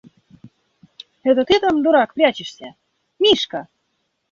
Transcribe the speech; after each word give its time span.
–Это 1.29 1.43
ты 1.45 1.59
там, 1.59 1.83
дурак, 1.83 2.15
прячешься?– 2.15 2.73
Мишка! 3.19 3.67